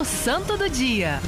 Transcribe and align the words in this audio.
O 0.00 0.04
Santo 0.04 0.56
do 0.56 0.68
Dia. 0.68 1.18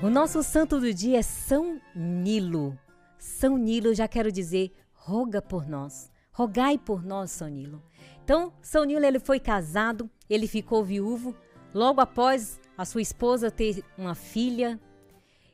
O 0.00 0.08
nosso 0.08 0.44
santo 0.44 0.78
do 0.78 0.94
dia 0.94 1.18
é 1.18 1.22
São 1.22 1.80
Nilo. 1.92 2.78
São 3.18 3.58
Nilo, 3.58 3.92
já 3.92 4.06
quero 4.06 4.30
dizer, 4.30 4.72
roga 4.92 5.42
por 5.42 5.68
nós. 5.68 6.08
Rogai 6.30 6.78
por 6.78 7.04
nós, 7.04 7.32
São 7.32 7.48
Nilo. 7.48 7.82
Então, 8.22 8.52
São 8.62 8.84
Nilo 8.84 9.04
ele 9.04 9.18
foi 9.18 9.40
casado, 9.40 10.08
ele 10.30 10.46
ficou 10.46 10.84
viúvo, 10.84 11.34
logo 11.74 12.00
após 12.00 12.60
a 12.78 12.84
sua 12.84 13.02
esposa 13.02 13.50
ter 13.50 13.84
uma 13.98 14.14
filha. 14.14 14.78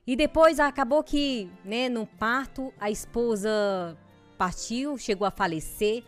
E 0.06 0.14
depois 0.14 0.60
acabou 0.60 1.02
que, 1.02 1.50
né, 1.64 1.88
no 1.88 2.06
parto, 2.06 2.70
a 2.78 2.90
esposa 2.90 3.96
partiu, 4.36 4.98
chegou 4.98 5.26
a 5.26 5.30
falecer. 5.30 6.04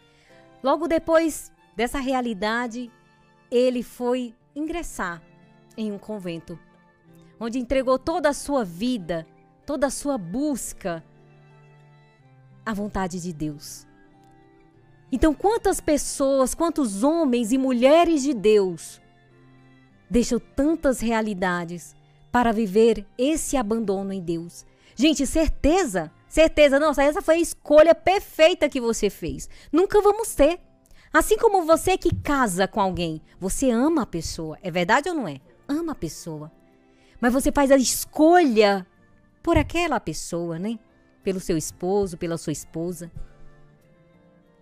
Logo 0.62 0.86
depois 0.86 1.50
dessa 1.74 1.98
realidade, 1.98 2.90
ele 3.52 3.82
foi 3.82 4.34
ingressar 4.56 5.22
em 5.76 5.92
um 5.92 5.98
convento 5.98 6.58
onde 7.38 7.58
entregou 7.58 7.98
toda 7.98 8.28
a 8.28 8.32
sua 8.32 8.64
vida, 8.64 9.26
toda 9.66 9.88
a 9.88 9.90
sua 9.90 10.16
busca 10.16 11.04
à 12.64 12.72
vontade 12.72 13.20
de 13.20 13.32
Deus. 13.32 13.86
Então, 15.10 15.34
quantas 15.34 15.80
pessoas, 15.80 16.54
quantos 16.54 17.02
homens 17.02 17.52
e 17.52 17.58
mulheres 17.58 18.22
de 18.22 18.32
Deus 18.32 19.00
deixam 20.08 20.38
tantas 20.38 21.00
realidades 21.00 21.94
para 22.30 22.52
viver 22.52 23.04
esse 23.18 23.56
abandono 23.56 24.12
em 24.12 24.22
Deus? 24.22 24.64
Gente, 24.94 25.26
certeza, 25.26 26.10
certeza, 26.28 26.78
nossa, 26.78 27.02
essa 27.02 27.20
foi 27.20 27.36
a 27.36 27.40
escolha 27.40 27.94
perfeita 27.94 28.68
que 28.68 28.80
você 28.80 29.10
fez. 29.10 29.48
Nunca 29.70 30.00
vamos 30.00 30.34
ter. 30.34 30.60
Assim 31.12 31.36
como 31.36 31.64
você 31.64 31.98
que 31.98 32.14
casa 32.14 32.66
com 32.66 32.80
alguém, 32.80 33.20
você 33.38 33.70
ama 33.70 34.02
a 34.02 34.06
pessoa, 34.06 34.58
é 34.62 34.70
verdade 34.70 35.08
ou 35.08 35.14
não 35.14 35.28
é? 35.28 35.40
Ama 35.68 35.92
a 35.92 35.96
pessoa 35.96 36.50
mas 37.22 37.32
você 37.32 37.52
faz 37.52 37.70
a 37.70 37.76
escolha 37.76 38.84
por 39.44 39.56
aquela 39.56 40.00
pessoa, 40.00 40.58
né? 40.58 40.76
Pelo 41.22 41.38
seu 41.38 41.56
esposo, 41.56 42.18
pela 42.18 42.36
sua 42.36 42.52
esposa. 42.52 43.12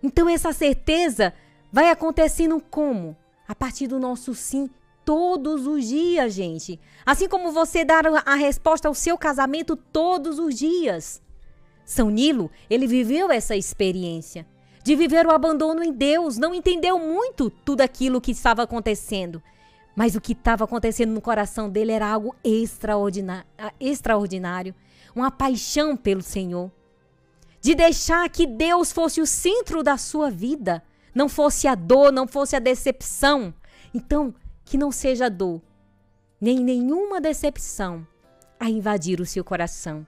Então 0.03 0.29
essa 0.29 0.53
certeza 0.53 1.33
vai 1.71 1.89
acontecendo 1.89 2.61
como? 2.61 3.17
A 3.47 3.55
partir 3.55 3.87
do 3.87 3.99
nosso 3.99 4.35
sim 4.35 4.69
todos 5.03 5.65
os 5.65 5.87
dias, 5.87 6.35
gente. 6.35 6.79
Assim 7.03 7.27
como 7.27 7.51
você 7.51 7.83
dar 7.83 8.05
a 8.05 8.35
resposta 8.35 8.87
ao 8.87 8.93
seu 8.93 9.17
casamento 9.17 9.75
todos 9.75 10.37
os 10.37 10.53
dias. 10.53 11.19
São 11.83 12.11
Nilo, 12.11 12.51
ele 12.69 12.85
viveu 12.85 13.31
essa 13.31 13.55
experiência 13.55 14.45
de 14.83 14.95
viver 14.95 15.27
o 15.27 15.31
abandono 15.31 15.83
em 15.83 15.91
Deus, 15.91 16.37
não 16.37 16.53
entendeu 16.53 16.97
muito 16.97 17.49
tudo 17.49 17.81
aquilo 17.81 18.21
que 18.21 18.31
estava 18.31 18.63
acontecendo. 18.63 19.41
Mas 19.95 20.15
o 20.15 20.21
que 20.21 20.31
estava 20.31 20.63
acontecendo 20.63 21.11
no 21.11 21.21
coração 21.21 21.69
dele 21.69 21.91
era 21.91 22.07
algo 22.07 22.35
extraordinário, 23.79 24.73
uma 25.15 25.29
paixão 25.29 25.95
pelo 25.95 26.21
Senhor. 26.21 26.71
De 27.59 27.75
deixar 27.75 28.27
que 28.29 28.47
Deus 28.47 28.91
fosse 28.91 29.21
o 29.21 29.27
centro 29.27 29.83
da 29.83 29.97
sua 29.97 30.31
vida, 30.31 30.81
não 31.13 31.29
fosse 31.29 31.67
a 31.67 31.75
dor, 31.75 32.11
não 32.11 32.27
fosse 32.27 32.55
a 32.55 32.59
decepção. 32.59 33.53
Então, 33.93 34.33
que 34.65 34.77
não 34.77 34.91
seja 34.91 35.29
dor, 35.29 35.61
nem 36.39 36.59
nenhuma 36.59 37.21
decepção 37.21 38.07
a 38.59 38.69
invadir 38.69 39.19
o 39.19 39.25
seu 39.25 39.43
coração, 39.43 40.07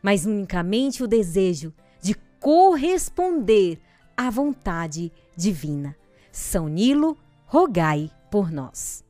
mas 0.00 0.24
unicamente 0.24 1.02
o 1.02 1.08
desejo 1.08 1.74
de 2.00 2.14
corresponder 2.38 3.80
à 4.16 4.30
vontade 4.30 5.12
divina. 5.36 5.94
São 6.32 6.68
Nilo, 6.68 7.16
rogai 7.46 8.10
por 8.30 8.50
nós. 8.50 9.05